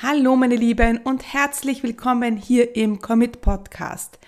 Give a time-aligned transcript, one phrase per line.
[0.00, 4.20] Hallo meine Lieben und herzlich willkommen hier im Commit Podcast.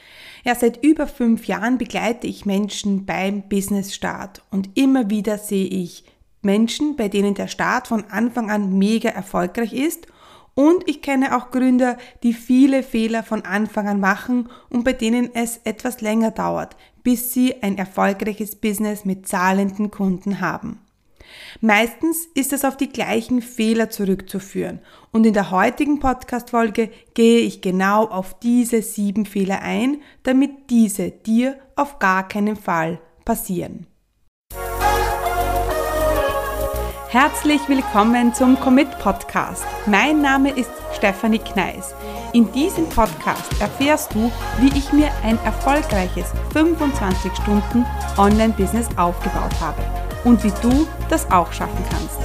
[0.43, 5.69] Ja, seit über fünf Jahren begleite ich Menschen beim Business Start und immer wieder sehe
[5.69, 6.03] ich
[6.43, 10.09] Menschen, bei denen der Start von Anfang an mega erfolgreich ist
[10.57, 15.33] und ich kenne auch Gründer, die viele Fehler von Anfang an machen und bei denen
[15.37, 16.75] es etwas länger dauert,
[17.05, 20.81] bis sie ein erfolgreiches Business mit zahlenden Kunden haben.
[21.61, 24.81] Meistens ist es auf die gleichen Fehler zurückzuführen
[25.13, 31.11] und in der heutigen Podcast-Folge gehe ich genau auf diese sieben Fehler ein, damit diese
[31.11, 33.87] dir auf gar keinen Fall passieren.
[37.09, 39.67] Herzlich willkommen zum Commit Podcast.
[39.87, 41.93] Mein Name ist Stefanie Kneis.
[42.33, 47.85] In diesem Podcast erfährst du, wie ich mir ein erfolgreiches 25 Stunden
[48.17, 49.83] Online-Business aufgebaut habe
[50.25, 52.19] und wie du das auch schaffen kannst.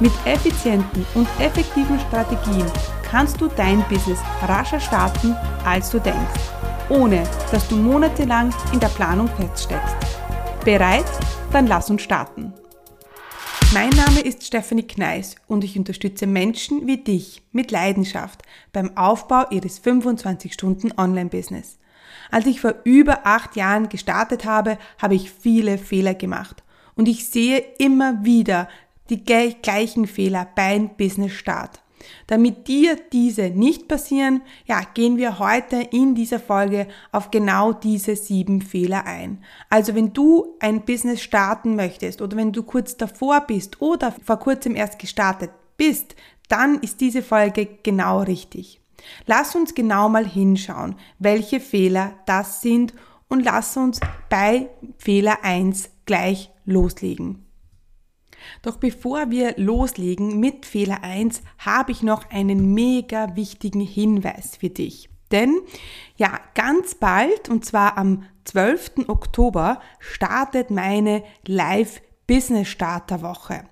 [0.00, 2.66] Mit effizienten und effektiven Strategien
[3.08, 6.40] kannst du dein Business rascher starten, als du denkst,
[6.88, 9.94] ohne dass du monatelang in der Planung feststeckst.
[10.64, 11.04] Bereit?
[11.52, 12.52] Dann lass uns starten.
[13.72, 18.42] Mein Name ist Stephanie Kneis und ich unterstütze Menschen wie dich mit Leidenschaft
[18.72, 21.78] beim Aufbau ihres 25-Stunden-Online-Business.
[22.32, 26.63] Als ich vor über acht Jahren gestartet habe, habe ich viele Fehler gemacht
[26.96, 28.68] und ich sehe immer wieder
[29.10, 31.80] die gleichen Fehler beim Business Start.
[32.26, 38.16] Damit dir diese nicht passieren, ja, gehen wir heute in dieser Folge auf genau diese
[38.16, 39.42] sieben Fehler ein.
[39.70, 44.38] Also wenn du ein Business starten möchtest oder wenn du kurz davor bist oder vor
[44.38, 46.14] kurzem erst gestartet bist,
[46.48, 48.80] dann ist diese Folge genau richtig.
[49.26, 52.94] Lass uns genau mal hinschauen, welche Fehler das sind
[53.28, 57.44] und lass uns bei Fehler 1 gleich loslegen.
[58.62, 64.70] Doch bevor wir loslegen mit Fehler 1, habe ich noch einen mega wichtigen Hinweis für
[64.70, 65.08] dich.
[65.30, 65.60] Denn
[66.16, 69.08] ja, ganz bald, und zwar am 12.
[69.08, 73.64] Oktober, startet meine Live Business Starter Woche.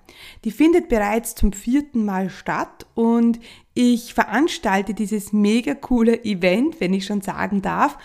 [0.43, 3.39] Die findet bereits zum vierten Mal statt und
[3.73, 7.97] ich veranstalte dieses mega coole Event, wenn ich schon sagen darf,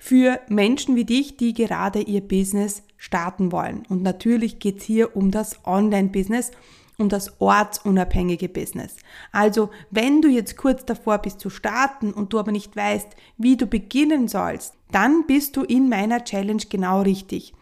[0.00, 3.82] für Menschen wie dich, die gerade ihr Business starten wollen.
[3.88, 6.52] Und natürlich geht es hier um das Online-Business,
[6.98, 8.94] um das ortsunabhängige Business.
[9.32, 13.08] Also, wenn du jetzt kurz davor bist zu starten und du aber nicht weißt,
[13.38, 17.54] wie du beginnen sollst, dann bist du in meiner Challenge genau richtig.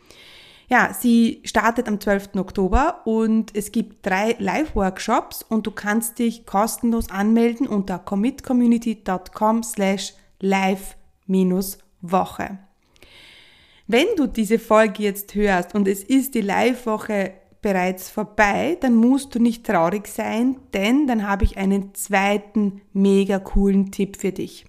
[0.68, 2.36] Ja, sie startet am 12.
[2.36, 10.12] Oktober und es gibt drei Live-Workshops und du kannst dich kostenlos anmelden unter commitcommunity.com slash
[10.40, 12.58] live-workshop.
[13.92, 19.34] Wenn du diese Folge jetzt hörst und es ist die Live-Woche bereits vorbei, dann musst
[19.34, 24.64] du nicht traurig sein, denn dann habe ich einen zweiten mega coolen Tipp für dich.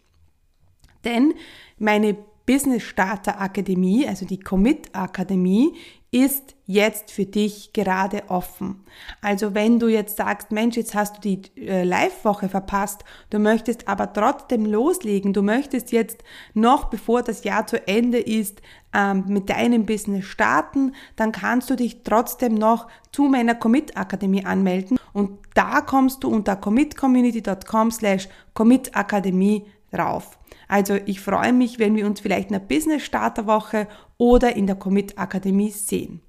[1.06, 1.36] Denn
[1.78, 2.18] meine
[2.48, 5.76] Business Starter Akademie, also die Commit Akademie,
[6.12, 8.84] ist jetzt für dich gerade offen.
[9.22, 13.88] Also wenn du jetzt sagst, Mensch, jetzt hast du die äh, Live-Woche verpasst, du möchtest
[13.88, 16.22] aber trotzdem loslegen, du möchtest jetzt
[16.54, 18.62] noch bevor das Jahr zu Ende ist,
[18.94, 24.46] ähm, mit deinem Business starten, dann kannst du dich trotzdem noch zu meiner Commit Akademie
[24.46, 30.38] anmelden und da kommst du unter commitcommunity.com slash commitakademie drauf.
[30.72, 34.78] Also ich freue mich, wenn wir uns vielleicht in der Business Starterwoche oder in der
[34.78, 36.22] Commit Akademie sehen.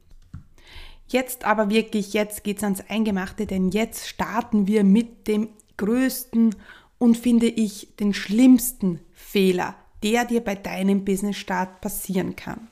[1.06, 6.56] Jetzt aber wirklich, jetzt geht's ans Eingemachte, denn jetzt starten wir mit dem größten
[6.98, 12.66] und finde ich den schlimmsten Fehler, der dir bei deinem Business Start passieren kann.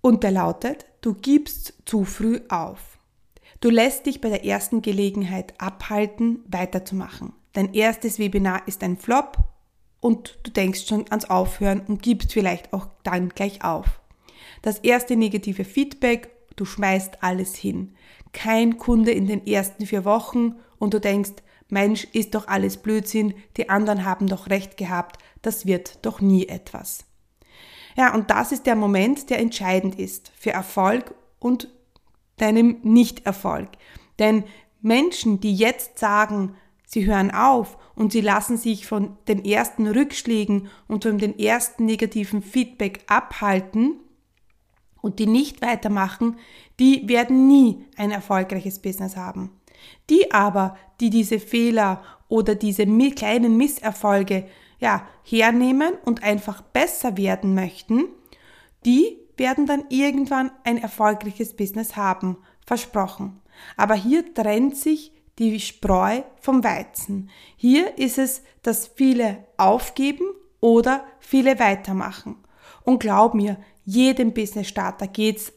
[0.00, 2.96] Und der lautet, du gibst zu früh auf.
[3.60, 7.34] Du lässt dich bei der ersten Gelegenheit abhalten, weiterzumachen.
[7.52, 9.51] Dein erstes Webinar ist ein Flop
[10.02, 14.00] und du denkst schon ans Aufhören und gibst vielleicht auch dann gleich auf.
[14.60, 17.94] Das erste negative Feedback, du schmeißt alles hin.
[18.32, 21.34] Kein Kunde in den ersten vier Wochen und du denkst,
[21.68, 26.48] Mensch, ist doch alles Blödsinn, die anderen haben doch recht gehabt, das wird doch nie
[26.48, 27.04] etwas.
[27.96, 31.68] Ja, und das ist der Moment, der entscheidend ist für Erfolg und
[32.38, 33.68] deinem Nicht-Erfolg.
[34.18, 34.44] Denn
[34.80, 36.56] Menschen, die jetzt sagen,
[36.92, 41.86] Sie hören auf und sie lassen sich von den ersten Rückschlägen und von den ersten
[41.86, 43.94] negativen Feedback abhalten
[45.00, 46.36] und die nicht weitermachen,
[46.78, 49.52] die werden nie ein erfolgreiches Business haben.
[50.10, 54.46] Die aber, die diese Fehler oder diese kleinen Misserfolge
[54.78, 58.04] ja, hernehmen und einfach besser werden möchten,
[58.84, 62.36] die werden dann irgendwann ein erfolgreiches Business haben.
[62.66, 63.40] Versprochen.
[63.78, 65.12] Aber hier trennt sich
[65.50, 67.30] die Spreu vom Weizen.
[67.56, 70.24] Hier ist es, dass viele aufgeben
[70.60, 72.36] oder viele weitermachen.
[72.84, 75.52] Und glaub mir, jedem Business Starter geht's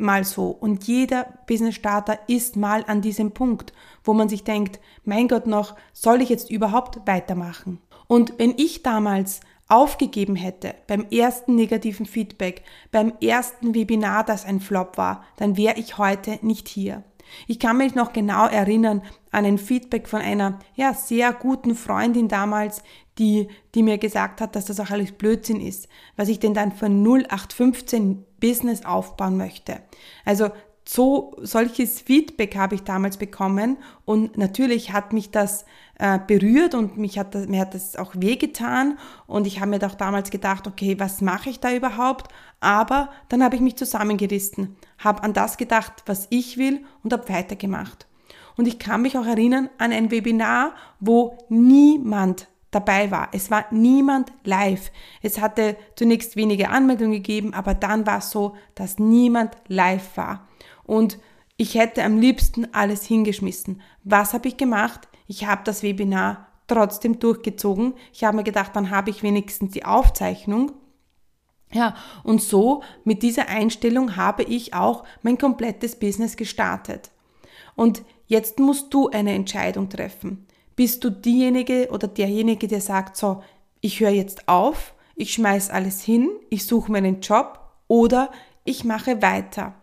[0.00, 0.48] mal so.
[0.48, 3.72] Und jeder Business Starter ist mal an diesem Punkt,
[4.02, 7.80] wo man sich denkt, mein Gott noch, soll ich jetzt überhaupt weitermachen?
[8.06, 14.60] Und wenn ich damals aufgegeben hätte beim ersten negativen Feedback, beim ersten Webinar, das ein
[14.60, 17.04] Flop war, dann wäre ich heute nicht hier.
[17.46, 22.28] Ich kann mich noch genau erinnern an ein Feedback von einer ja, sehr guten Freundin
[22.28, 22.82] damals,
[23.18, 26.72] die, die mir gesagt hat, dass das auch alles Blödsinn ist, was ich denn dann
[26.72, 29.82] von 0815 Business aufbauen möchte.
[30.24, 30.50] Also
[30.88, 35.64] so solches Feedback habe ich damals bekommen und natürlich hat mich das
[35.98, 39.78] äh, berührt und mich hat das, mir hat das auch wehgetan und ich habe mir
[39.78, 42.32] doch damals gedacht, okay, was mache ich da überhaupt?
[42.60, 47.28] Aber dann habe ich mich zusammengerissen, habe an das gedacht, was ich will und habe
[47.28, 48.06] weitergemacht.
[48.56, 53.28] Und ich kann mich auch erinnern an ein Webinar, wo niemand dabei war.
[53.32, 54.92] Es war niemand live.
[55.22, 60.46] Es hatte zunächst wenige Anmeldungen gegeben, aber dann war es so, dass niemand live war.
[60.84, 61.18] Und
[61.56, 63.80] ich hätte am liebsten alles hingeschmissen.
[64.04, 65.08] Was habe ich gemacht?
[65.26, 67.94] Ich habe das Webinar trotzdem durchgezogen.
[68.12, 70.72] Ich habe mir gedacht, dann habe ich wenigstens die Aufzeichnung.
[71.72, 71.94] Ja,
[72.24, 77.10] und so mit dieser Einstellung habe ich auch mein komplettes Business gestartet.
[77.76, 80.46] Und jetzt musst du eine Entscheidung treffen.
[80.74, 83.42] Bist du diejenige oder derjenige, der sagt, so,
[83.80, 88.30] ich höre jetzt auf, ich schmeiß alles hin, ich suche mir einen Job oder
[88.64, 89.74] ich mache weiter.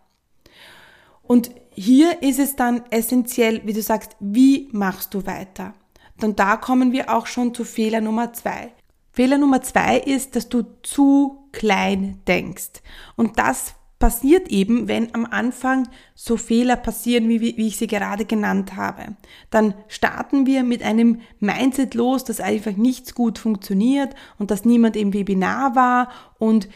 [1.23, 5.73] Und hier ist es dann essentiell, wie du sagst, wie machst du weiter?
[6.21, 8.71] Und da kommen wir auch schon zu Fehler Nummer zwei.
[9.11, 12.83] Fehler Nummer zwei ist, dass du zu klein denkst.
[13.15, 18.25] Und das passiert eben, wenn am Anfang so Fehler passieren, wie, wie ich sie gerade
[18.25, 19.15] genannt habe.
[19.49, 24.95] Dann starten wir mit einem Mindset los, dass einfach nichts gut funktioniert und dass niemand
[24.95, 26.09] im Webinar war.
[26.37, 26.69] Und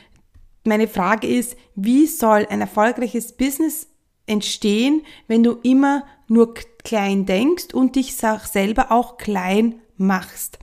[0.65, 3.87] meine Frage ist, wie soll ein erfolgreiches Business
[4.25, 10.57] entstehen, wenn du immer nur klein denkst und dich selber auch klein machst?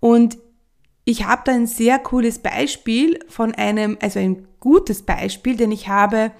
[0.00, 0.38] Und
[1.04, 5.88] ich habe da ein sehr cooles Beispiel von einem, also ein gutes Beispiel, denn ich
[5.88, 6.30] habe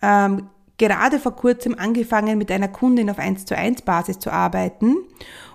[0.00, 0.48] ähm,
[0.78, 4.96] gerade vor kurzem angefangen, mit einer Kundin auf 1 zu 1 Basis zu arbeiten.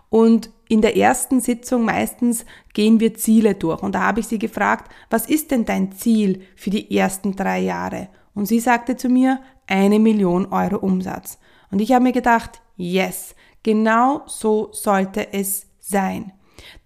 [0.10, 3.82] Und in der ersten Sitzung meistens gehen wir Ziele durch.
[3.82, 7.60] Und da habe ich sie gefragt, was ist denn dein Ziel für die ersten drei
[7.60, 8.10] Jahre?
[8.34, 11.40] Und sie sagte zu mir, eine Million Euro Umsatz.
[11.72, 16.34] Und ich habe mir gedacht, yes, genau so sollte es sein.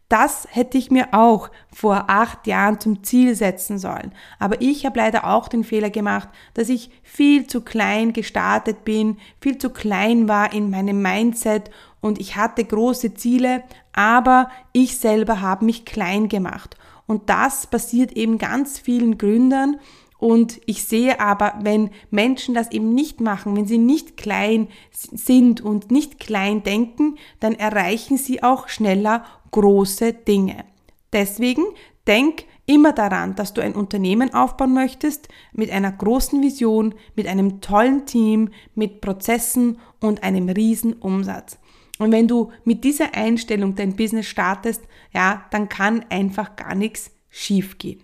[0.08, 4.14] Das hätte ich mir auch vor acht Jahren zum Ziel setzen sollen.
[4.38, 9.18] Aber ich habe leider auch den Fehler gemacht, dass ich viel zu klein gestartet bin,
[9.42, 11.72] viel zu klein war in meinem Mindset
[12.02, 13.64] und ich hatte große Ziele,
[13.94, 16.78] aber ich selber habe mich klein gemacht.
[17.08, 19.80] Und das passiert eben ganz vielen Gründern
[20.18, 25.62] und ich sehe aber, wenn Menschen das eben nicht machen, wenn sie nicht klein sind
[25.62, 29.26] und nicht klein denken, dann erreichen sie auch schneller
[29.56, 30.66] große Dinge.
[31.14, 31.64] Deswegen
[32.06, 37.62] denk immer daran, dass du ein Unternehmen aufbauen möchtest mit einer großen Vision, mit einem
[37.62, 41.58] tollen Team, mit Prozessen und einem riesen Umsatz.
[42.00, 44.82] Und wenn du mit dieser Einstellung dein Business startest,
[45.14, 48.04] ja, dann kann einfach gar nichts schiefgehen.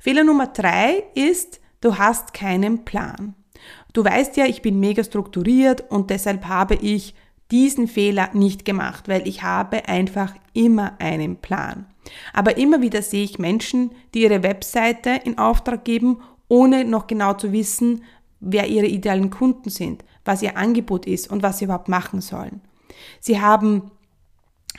[0.00, 3.34] Fehler Nummer drei ist, du hast keinen Plan.
[3.92, 7.14] Du weißt ja, ich bin mega strukturiert und deshalb habe ich
[7.50, 11.86] diesen Fehler nicht gemacht, weil ich habe einfach immer einen Plan.
[12.32, 17.34] Aber immer wieder sehe ich Menschen, die ihre Webseite in Auftrag geben, ohne noch genau
[17.34, 18.02] zu wissen,
[18.40, 22.60] wer ihre idealen Kunden sind, was ihr Angebot ist und was sie überhaupt machen sollen.
[23.20, 23.90] Sie haben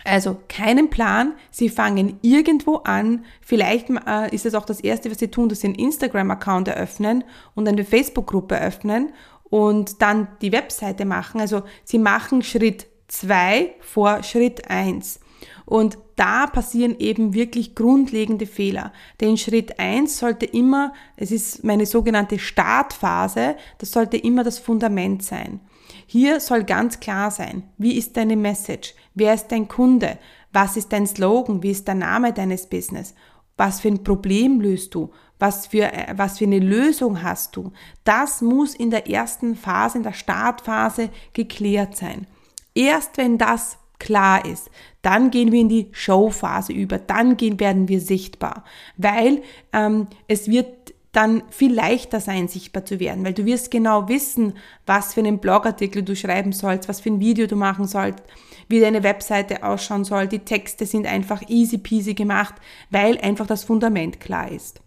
[0.04, 5.20] also keinen Plan, sie fangen irgendwo an, vielleicht äh, ist es auch das Erste, was
[5.20, 7.24] sie tun, dass sie einen Instagram-Account eröffnen
[7.54, 9.12] und eine Facebook-Gruppe öffnen
[9.52, 11.40] und dann die Webseite machen.
[11.40, 15.20] Also sie machen Schritt zwei vor Schritt eins
[15.66, 18.94] Und da passieren eben wirklich grundlegende Fehler.
[19.20, 25.24] Denn Schritt eins sollte immer, es ist meine sogenannte Startphase, das sollte immer das Fundament
[25.24, 25.60] sein.
[26.08, 28.94] Hier soll ganz klar sein, wie ist deine Message?
[29.14, 30.18] Wer ist dein Kunde?
[30.54, 31.62] Was ist dein Slogan?
[31.64, 33.16] Wie ist der Name deines Business?
[33.62, 35.12] Was für ein Problem löst du?
[35.38, 37.72] Was für, äh, was für eine Lösung hast du?
[38.04, 42.26] Das muss in der ersten Phase, in der Startphase geklärt sein.
[42.74, 44.72] Erst wenn das klar ist,
[45.04, 48.64] dann gehen wir in die Showphase über, dann gehen, werden wir sichtbar,
[48.98, 50.81] weil ähm, es wird
[51.12, 54.54] dann viel leichter sein, sichtbar zu werden, weil du wirst genau wissen,
[54.86, 58.24] was für einen Blogartikel du schreiben sollst, was für ein Video du machen sollst,
[58.70, 60.28] wie deine Webseite ausschauen soll.
[60.28, 62.56] Die Texte sind einfach easy peasy gemacht,
[62.90, 64.82] weil einfach das Fundament klar ist.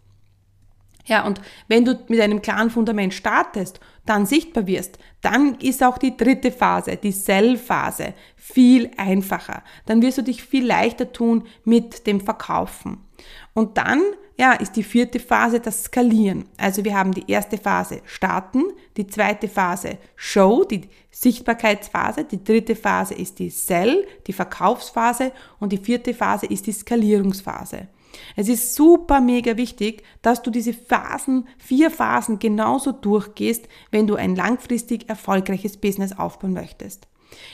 [1.07, 5.99] Ja, und wenn du mit einem klaren Fundament startest, dann sichtbar wirst, dann ist auch
[5.99, 9.63] die dritte Phase, die Sell-Phase, viel einfacher.
[9.85, 13.05] Dann wirst du dich viel leichter tun mit dem Verkaufen.
[13.53, 14.01] Und dann,
[14.37, 16.45] ja, ist die vierte Phase das Skalieren.
[16.57, 18.65] Also wir haben die erste Phase starten,
[18.97, 25.73] die zweite Phase Show, die Sichtbarkeitsphase, die dritte Phase ist die Sell, die Verkaufsphase und
[25.73, 27.89] die vierte Phase ist die Skalierungsphase.
[28.37, 34.17] Es ist super mega wichtig, dass du diese Phasen, vier Phasen genauso durchgehst, wenn du
[34.17, 37.07] ein langfristig erfolgreiches Business aufbauen möchtest.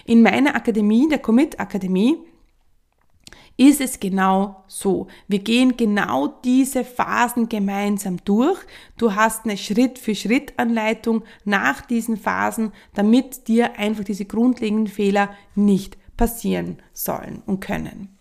[0.04, 2.18] In meiner Akademie, der Commit Akademie,
[3.61, 5.07] ist es genau so.
[5.29, 8.59] Wir gehen genau diese Phasen gemeinsam durch.
[8.97, 16.79] Du hast eine Schritt-für-Schritt-Anleitung nach diesen Phasen, damit dir einfach diese grundlegenden Fehler nicht passieren
[16.95, 18.17] sollen und können.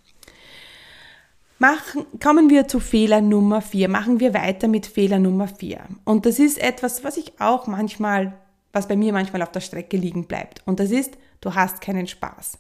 [1.57, 3.87] Machen, kommen wir zu Fehler Nummer vier.
[3.87, 5.85] Machen wir weiter mit Fehler Nummer vier.
[6.03, 8.37] Und das ist etwas, was ich auch manchmal,
[8.73, 10.61] was bei mir manchmal auf der Strecke liegen bleibt.
[10.65, 12.57] Und das ist, du hast keinen Spaß.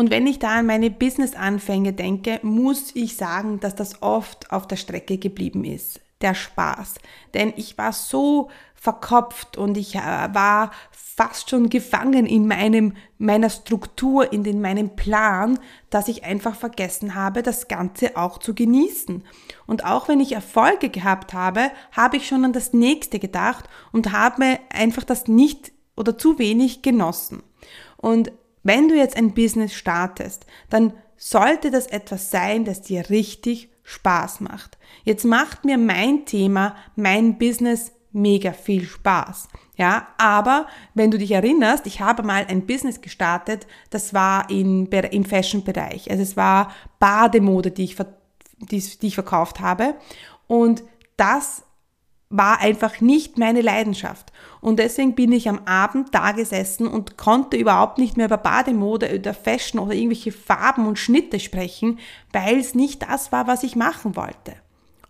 [0.00, 4.66] Und wenn ich da an meine Business-Anfänge denke, muss ich sagen, dass das oft auf
[4.66, 6.94] der Strecke geblieben ist der Spaß.
[7.34, 13.50] Denn ich war so verkopft und ich äh, war fast schon gefangen in meinem, meiner
[13.50, 15.58] Struktur, in den, meinem Plan,
[15.90, 19.22] dass ich einfach vergessen habe, das Ganze auch zu genießen.
[19.66, 24.12] Und auch wenn ich Erfolge gehabt habe, habe ich schon an das nächste gedacht und
[24.12, 27.42] habe einfach das nicht oder zu wenig genossen.
[27.98, 33.70] Und wenn du jetzt ein Business startest, dann sollte das etwas sein, das dir richtig
[33.82, 34.78] Spaß macht.
[35.04, 39.48] Jetzt macht mir mein Thema, mein Business mega viel Spaß.
[39.76, 44.86] Ja, aber wenn du dich erinnerst, ich habe mal ein Business gestartet, das war in,
[44.86, 46.10] im Fashion-Bereich.
[46.10, 47.96] Also es war Bademode, die ich,
[48.58, 49.94] die, die ich verkauft habe.
[50.46, 50.82] Und
[51.16, 51.64] das
[52.30, 54.32] war einfach nicht meine Leidenschaft.
[54.60, 59.12] Und deswegen bin ich am Abend da gesessen und konnte überhaupt nicht mehr über Bademode
[59.12, 61.98] oder Fashion oder irgendwelche Farben und Schnitte sprechen,
[62.32, 64.54] weil es nicht das war, was ich machen wollte.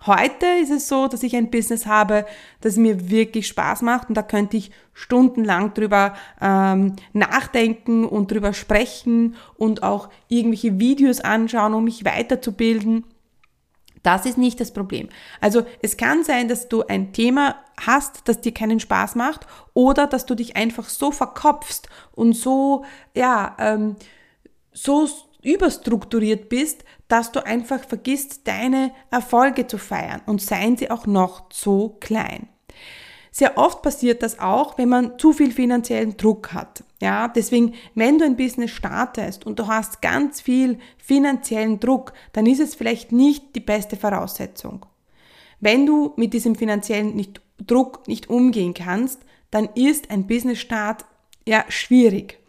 [0.07, 2.25] Heute ist es so, dass ich ein Business habe,
[2.63, 8.55] das mir wirklich Spaß macht und da könnte ich stundenlang drüber ähm, nachdenken und drüber
[8.55, 13.05] sprechen und auch irgendwelche Videos anschauen, um mich weiterzubilden.
[14.03, 15.09] Das ist nicht das Problem.
[15.41, 20.07] Also es kann sein, dass du ein Thema hast, das dir keinen Spaß macht oder
[20.07, 23.97] dass du dich einfach so verkopfst und so, ja, ähm,
[24.73, 25.09] so
[25.43, 31.47] überstrukturiert bist, dass du einfach vergisst, deine Erfolge zu feiern und seien sie auch noch
[31.53, 32.49] so klein.
[33.31, 36.83] Sehr oft passiert das auch, wenn man zu viel finanziellen Druck hat.
[37.01, 42.47] Ja, deswegen, wenn du ein Business startest und du hast ganz viel finanziellen Druck, dann
[42.47, 44.85] ist es vielleicht nicht die beste Voraussetzung.
[45.61, 49.21] Wenn du mit diesem finanziellen nicht, Druck nicht umgehen kannst,
[49.51, 51.05] dann ist ein Business Start
[51.47, 52.40] ja schwierig.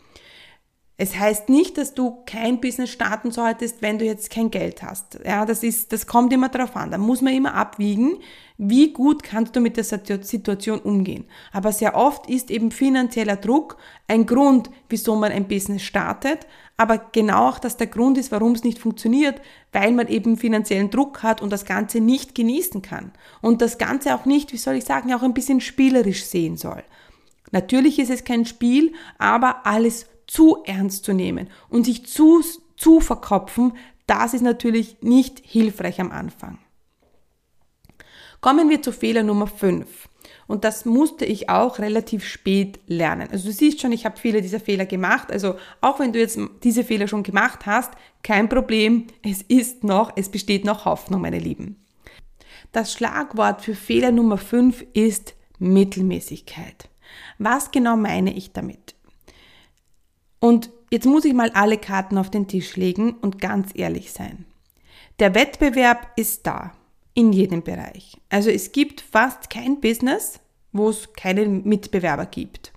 [1.01, 5.17] Es heißt nicht, dass du kein Business starten solltest, wenn du jetzt kein Geld hast.
[5.25, 6.91] Ja, das ist, das kommt immer darauf an.
[6.91, 8.19] Da muss man immer abwiegen,
[8.59, 11.25] wie gut kannst du mit der Situation umgehen.
[11.53, 13.77] Aber sehr oft ist eben finanzieller Druck
[14.07, 16.45] ein Grund, wieso man ein Business startet.
[16.77, 19.41] Aber genau auch, dass der Grund ist, warum es nicht funktioniert,
[19.71, 23.11] weil man eben finanziellen Druck hat und das Ganze nicht genießen kann.
[23.41, 26.83] Und das Ganze auch nicht, wie soll ich sagen, auch ein bisschen spielerisch sehen soll.
[27.51, 32.41] Natürlich ist es kein Spiel, aber alles zu ernst zu nehmen und sich zu,
[32.77, 33.73] zu verkopfen,
[34.07, 36.57] das ist natürlich nicht hilfreich am Anfang.
[38.39, 40.07] Kommen wir zu Fehler Nummer 5.
[40.47, 43.27] Und das musste ich auch relativ spät lernen.
[43.29, 45.33] Also du siehst schon, ich habe viele dieser Fehler gemacht.
[45.33, 47.91] Also auch wenn du jetzt diese Fehler schon gemacht hast,
[48.23, 49.07] kein Problem.
[49.23, 51.75] Es ist noch, es besteht noch Hoffnung, meine Lieben.
[52.71, 56.89] Das Schlagwort für Fehler Nummer 5 ist Mittelmäßigkeit.
[57.37, 58.90] Was genau meine ich damit?
[60.41, 64.45] Und jetzt muss ich mal alle Karten auf den Tisch legen und ganz ehrlich sein.
[65.19, 66.73] Der Wettbewerb ist da,
[67.13, 68.17] in jedem Bereich.
[68.29, 70.39] Also es gibt fast kein Business,
[70.71, 72.73] wo es keinen Mitbewerber gibt.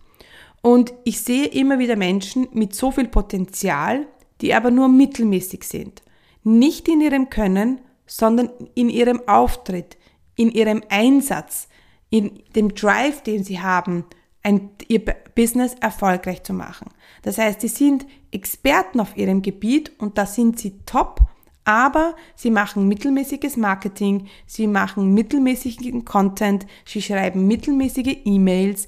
[0.61, 4.06] Und ich sehe immer wieder Menschen mit so viel Potenzial,
[4.40, 6.02] die aber nur mittelmäßig sind.
[6.42, 9.97] Nicht in ihrem Können, sondern in ihrem Auftritt,
[10.37, 11.68] in ihrem Einsatz,
[12.11, 14.04] in dem Drive, den sie haben,
[14.42, 15.02] ein, ihr
[15.35, 16.90] Business erfolgreich zu machen.
[17.25, 21.21] Das heißt, sie sind Experten auf ihrem Gebiet und da sind sie top,
[21.64, 28.87] Aber sie machen mittelmäßiges Marketing, sie machen mittelmäßigen Content, sie schreiben mittelmäßige E-Mails,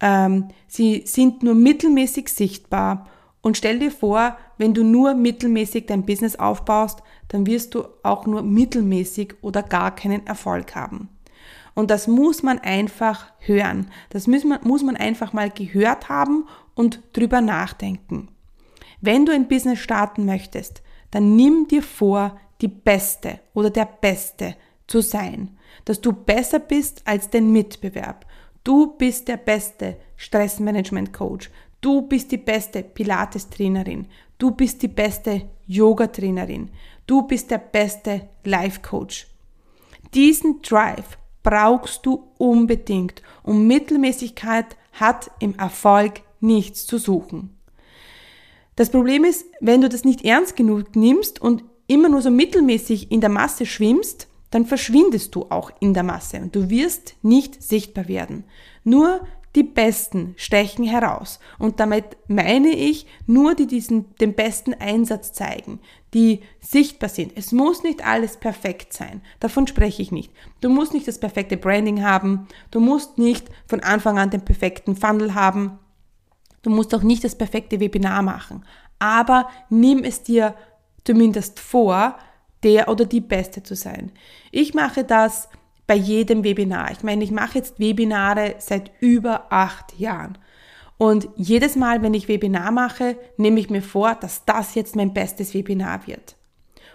[0.00, 3.08] ähm, sie sind nur mittelmäßig sichtbar.
[3.40, 8.26] Und stell dir vor, wenn du nur mittelmäßig dein Business aufbaust, dann wirst du auch
[8.26, 11.08] nur mittelmäßig oder gar keinen Erfolg haben.
[11.74, 13.90] Und das muss man einfach hören.
[14.10, 18.28] Das muss man, muss man einfach mal gehört haben und drüber nachdenken.
[19.00, 24.56] Wenn du ein Business starten möchtest, dann nimm dir vor, die Beste oder der Beste
[24.86, 25.56] zu sein.
[25.84, 28.26] Dass du besser bist als dein Mitbewerb.
[28.64, 31.50] Du bist der beste Stressmanagement-Coach.
[31.80, 34.06] Du bist die beste Pilates-Trainerin.
[34.36, 36.70] Du bist die beste Yoga-Trainerin.
[37.06, 39.26] Du bist der beste Life-Coach.
[40.12, 47.56] Diesen Drive brauchst du unbedingt und Mittelmäßigkeit hat im Erfolg nichts zu suchen.
[48.76, 53.10] Das Problem ist, wenn du das nicht ernst genug nimmst und immer nur so mittelmäßig
[53.10, 57.62] in der Masse schwimmst, dann verschwindest du auch in der Masse und du wirst nicht
[57.62, 58.44] sichtbar werden.
[58.84, 59.20] Nur
[59.56, 61.40] die Besten stechen heraus.
[61.58, 65.80] Und damit meine ich nur, die diesen, den besten Einsatz zeigen,
[66.14, 67.32] die sichtbar sind.
[67.34, 69.22] Es muss nicht alles perfekt sein.
[69.40, 70.32] Davon spreche ich nicht.
[70.60, 72.46] Du musst nicht das perfekte Branding haben.
[72.70, 75.79] Du musst nicht von Anfang an den perfekten Funnel haben.
[76.62, 78.64] Du musst auch nicht das perfekte Webinar machen.
[78.98, 80.54] Aber nimm es dir
[81.04, 82.16] zumindest vor,
[82.62, 84.12] der oder die Beste zu sein.
[84.50, 85.48] Ich mache das
[85.86, 86.90] bei jedem Webinar.
[86.92, 90.38] Ich meine, ich mache jetzt Webinare seit über acht Jahren.
[90.98, 95.14] Und jedes Mal, wenn ich Webinar mache, nehme ich mir vor, dass das jetzt mein
[95.14, 96.36] bestes Webinar wird.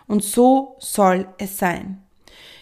[0.05, 2.03] Und so soll es sein.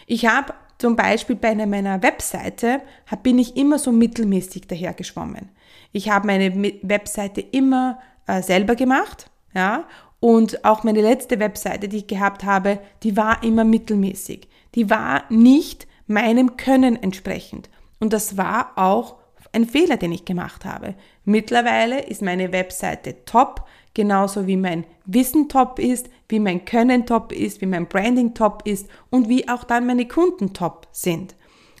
[0.06, 2.80] Ich habe zum Beispiel bei einer meiner Webseite,
[3.22, 5.50] bin ich immer so mittelmäßig dahergeschwommen.
[5.94, 9.84] Ich habe meine Webseite immer äh, selber gemacht, ja,
[10.18, 14.48] und auch meine letzte Webseite, die ich gehabt habe, die war immer mittelmäßig.
[14.74, 17.70] Die war nicht meinem Können entsprechend.
[18.00, 19.16] Und das war auch
[19.52, 20.94] ein Fehler, den ich gemacht habe.
[21.24, 27.30] Mittlerweile ist meine Webseite top, genauso wie mein Wissen top ist, wie mein Können top
[27.30, 31.36] ist, wie mein Branding top ist und wie auch dann meine Kunden top sind.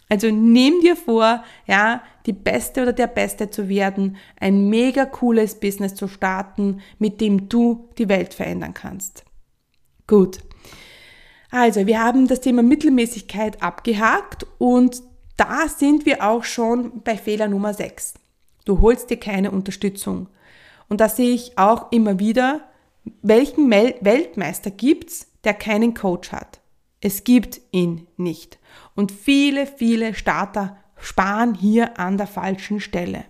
[0.08, 5.58] Also nimm dir vor, ja, die Beste oder der Beste zu werden, ein mega cooles
[5.60, 9.24] Business zu starten, mit dem du die Welt verändern kannst.
[10.06, 10.38] Gut.
[11.50, 15.02] Also, wir haben das Thema Mittelmäßigkeit abgehakt und
[15.36, 18.14] da sind wir auch schon bei Fehler Nummer 6.
[18.64, 20.28] Du holst dir keine Unterstützung.
[20.88, 22.68] Und da sehe ich auch immer wieder,
[23.22, 26.60] welchen Weltmeister gibt's, der keinen Coach hat?
[27.04, 28.58] Es gibt ihn nicht.
[28.94, 33.26] Und viele, viele Starter sparen hier an der falschen Stelle.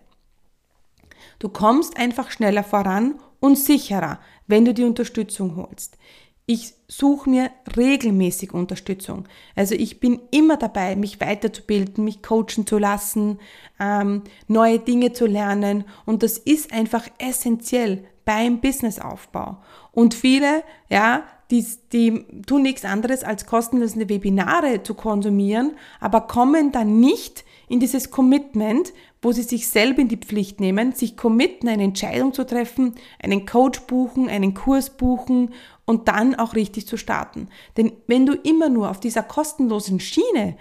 [1.41, 5.99] Du kommst einfach schneller voran und sicherer, wenn du die Unterstützung holst.
[6.47, 9.25] Ich suche mir regelmäßig Unterstützung.
[9.57, 13.41] Also ich bin immer dabei, mich weiterzubilden, mich coachen zu lassen,
[13.81, 15.83] ähm, neue Dinge zu lernen.
[16.07, 19.57] Und das ist einfach essentiell beim Businessaufbau.
[19.91, 21.25] Und viele, ja,
[21.63, 27.81] die, die tun nichts anderes als kostenlose Webinare zu konsumieren, aber kommen dann nicht in
[27.81, 32.45] dieses Commitment, wo sie sich selber in die Pflicht nehmen, sich committen, eine Entscheidung zu
[32.45, 35.55] treffen, einen Coach buchen, einen Kurs buchen
[35.87, 37.49] und dann auch richtig zu starten.
[37.77, 40.57] Denn wenn du immer nur auf dieser kostenlosen Schiene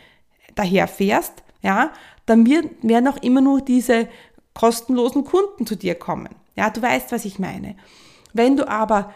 [0.55, 1.91] daherfährst, ja,
[2.25, 4.07] dann werden auch immer nur diese
[4.53, 6.29] kostenlosen Kunden zu dir kommen.
[6.55, 7.75] Ja, du weißt, was ich meine.
[8.33, 9.13] Wenn du aber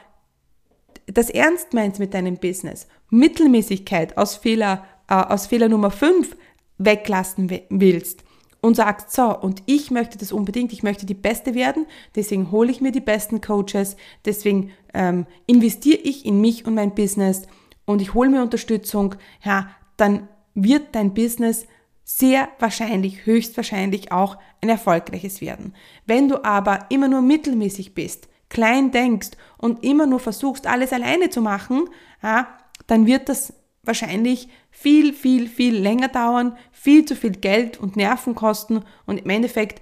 [1.08, 6.36] das ernst meinst mit deinem Business, Mittelmäßigkeit aus Fehler, äh, aus Fehler Nummer 5
[6.78, 8.24] weglassen willst,
[8.62, 12.72] und sagst, so, und ich möchte das unbedingt, ich möchte die Beste werden, deswegen hole
[12.72, 17.44] ich mir die besten Coaches, deswegen ähm, investiere ich in mich und mein Business
[17.86, 21.66] und ich hole mir Unterstützung, ja, dann wird dein Business
[22.04, 25.74] sehr wahrscheinlich, höchstwahrscheinlich auch ein erfolgreiches werden.
[26.06, 31.30] Wenn du aber immer nur mittelmäßig bist, klein denkst und immer nur versuchst, alles alleine
[31.30, 31.90] zu machen,
[32.22, 32.48] ja,
[32.88, 38.36] dann wird das wahrscheinlich viel, viel, viel länger dauern, viel zu viel Geld und Nerven
[38.36, 39.82] kosten und im Endeffekt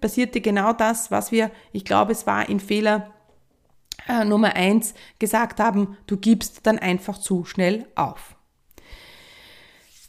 [0.00, 3.12] passierte genau das, was wir, ich glaube, es war in Fehler
[4.08, 8.36] äh, Nummer eins gesagt haben, du gibst dann einfach zu schnell auf.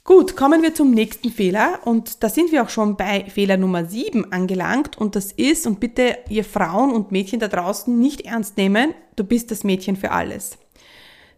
[0.06, 3.86] Gut, kommen wir zum nächsten Fehler und da sind wir auch schon bei Fehler Nummer
[3.86, 8.58] 7 angelangt und das ist, und bitte ihr Frauen und Mädchen da draußen nicht ernst
[8.58, 10.58] nehmen, du bist das Mädchen für alles.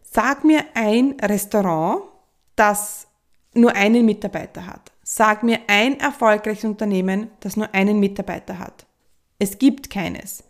[0.02, 2.02] Sag mir ein Restaurant,
[2.56, 3.06] das
[3.54, 4.92] nur einen Mitarbeiter hat.
[5.04, 8.88] Sag mir ein erfolgreiches Unternehmen, das nur einen Mitarbeiter hat.
[9.38, 10.44] Es gibt keines.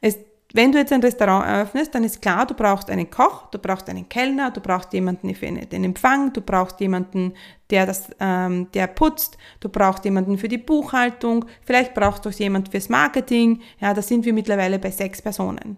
[0.00, 0.18] Es,
[0.54, 3.88] wenn du jetzt ein Restaurant eröffnest, dann ist klar, du brauchst einen Koch, du brauchst
[3.88, 7.34] einen Kellner, du brauchst jemanden für den Empfang, du brauchst jemanden,
[7.70, 12.70] der das, ähm, der putzt, du brauchst jemanden für die Buchhaltung, vielleicht brauchst du jemanden
[12.70, 13.60] fürs Marketing.
[13.80, 15.76] Ja, da sind wir mittlerweile bei sechs Personen.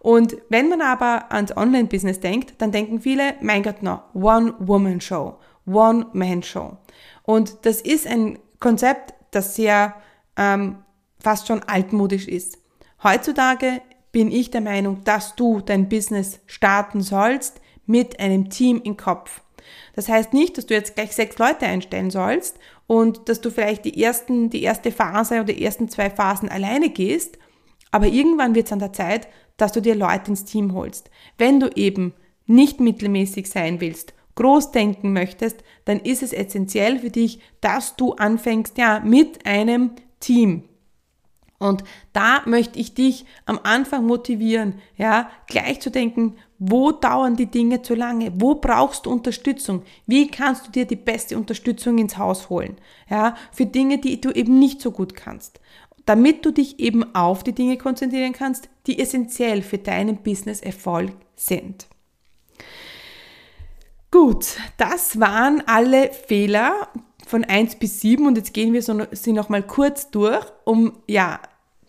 [0.00, 6.76] Und wenn man aber ans Online-Business denkt, dann denken viele, mein Gott, no, One-Woman-Show, One-Man-Show.
[7.24, 9.94] Und das ist ein Konzept, das sehr
[10.36, 10.76] ähm,
[11.20, 12.58] fast schon altmodisch ist.
[13.02, 13.80] Heutzutage
[14.10, 19.42] bin ich der Meinung, dass du dein Business starten sollst mit einem Team im Kopf.
[19.94, 23.84] Das heißt nicht, dass du jetzt gleich sechs Leute einstellen sollst und dass du vielleicht
[23.84, 27.38] die ersten, die erste Phase oder die ersten zwei Phasen alleine gehst,
[27.90, 31.10] aber irgendwann wird es an der Zeit, dass du dir Leute ins Team holst.
[31.36, 32.14] Wenn du eben
[32.46, 38.12] nicht mittelmäßig sein willst, groß denken möchtest, dann ist es essentiell für dich, dass du
[38.14, 40.67] anfängst, ja, mit einem Team.
[41.58, 47.46] Und da möchte ich dich am Anfang motivieren, ja, gleich zu denken, wo dauern die
[47.46, 48.32] Dinge zu lange?
[48.36, 49.82] Wo brauchst du Unterstützung?
[50.06, 52.76] Wie kannst du dir die beste Unterstützung ins Haus holen?
[53.10, 55.60] Ja, für Dinge, die du eben nicht so gut kannst.
[56.04, 61.86] Damit du dich eben auf die Dinge konzentrieren kannst, die essentiell für deinen Business-Erfolg sind.
[64.10, 66.88] Gut, das waren alle Fehler,
[67.28, 71.40] von 1 bis 7 und jetzt gehen wir so, sie nochmal kurz durch, um ja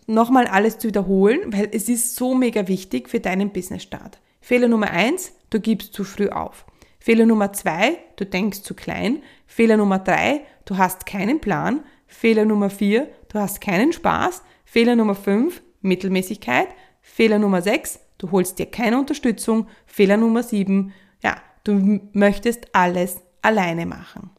[0.06, 4.20] nochmal alles zu wiederholen, weil es ist so mega wichtig für deinen Business-Start.
[4.40, 6.66] Fehler Nummer 1, du gibst zu früh auf.
[6.98, 9.22] Fehler Nummer 2, du denkst zu klein.
[9.46, 11.84] Fehler Nummer 3, du hast keinen Plan.
[12.06, 14.42] Fehler Nummer 4, du hast keinen Spaß.
[14.64, 16.68] Fehler Nummer 5, Mittelmäßigkeit.
[17.00, 19.68] Fehler Nummer 6, du holst dir keine Unterstützung.
[19.86, 24.30] Fehler Nummer 7, ja, du möchtest alles alleine machen.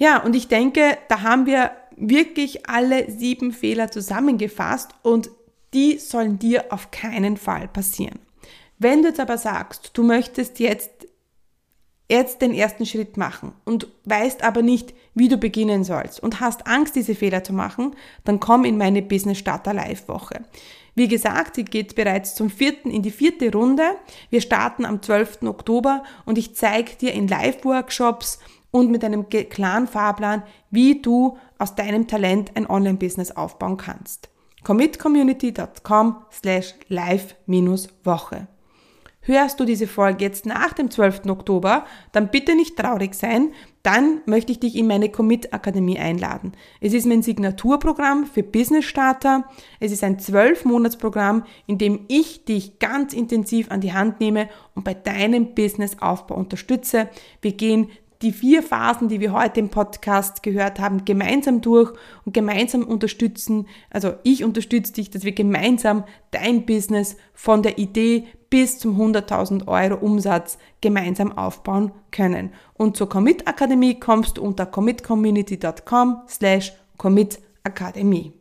[0.00, 5.30] Ja, und ich denke, da haben wir wirklich alle sieben Fehler zusammengefasst und
[5.74, 8.18] die sollen dir auf keinen Fall passieren.
[8.78, 10.90] Wenn du jetzt aber sagst, du möchtest jetzt
[12.08, 16.66] jetzt den ersten Schritt machen und weißt aber nicht, wie du beginnen sollst und hast
[16.66, 20.44] Angst, diese Fehler zu machen, dann komm in meine Business Starter Live Woche.
[20.96, 23.84] Wie gesagt, sie geht bereits zum vierten, in die vierte Runde.
[24.28, 25.42] Wir starten am 12.
[25.42, 31.74] Oktober und ich zeige dir in Live-Workshops und mit einem klaren Fahrplan, wie du aus
[31.74, 34.30] deinem Talent ein Online-Business aufbauen kannst.
[34.64, 38.48] commitcommunity.com slash live-woche.
[39.22, 41.26] Hörst du diese Folge jetzt nach dem 12.
[41.28, 43.52] Oktober, dann bitte nicht traurig sein,
[43.82, 46.52] dann möchte ich dich in meine Commit Akademie einladen.
[46.80, 49.44] Es ist mein Signaturprogramm für Business Starter.
[49.78, 54.84] Es ist ein 12-Monats-Programm, in dem ich dich ganz intensiv an die Hand nehme und
[54.84, 57.10] bei deinem Businessaufbau unterstütze.
[57.42, 57.90] Wir gehen
[58.22, 61.92] die vier Phasen, die wir heute im Podcast gehört haben, gemeinsam durch
[62.24, 63.66] und gemeinsam unterstützen.
[63.88, 69.68] Also ich unterstütze dich, dass wir gemeinsam dein Business von der Idee bis zum 100.000
[69.68, 72.52] Euro Umsatz gemeinsam aufbauen können.
[72.74, 78.39] Und zur Commit Akademie kommst du unter commitcommunity.com slash commitakademie.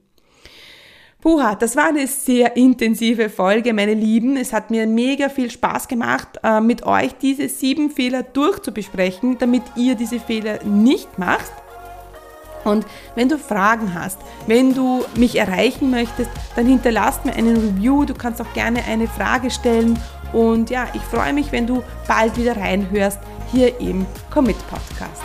[1.21, 4.37] Puha, das war eine sehr intensive Folge, meine Lieben.
[4.37, 9.63] Es hat mir mega viel Spaß gemacht, äh, mit euch diese sieben Fehler durchzubesprechen, damit
[9.75, 11.51] ihr diese Fehler nicht macht.
[12.63, 18.05] Und wenn du Fragen hast, wenn du mich erreichen möchtest, dann hinterlasst mir einen Review.
[18.05, 19.99] Du kannst auch gerne eine Frage stellen.
[20.31, 23.19] Und ja, ich freue mich, wenn du bald wieder reinhörst
[23.51, 25.21] hier im Commit Podcast.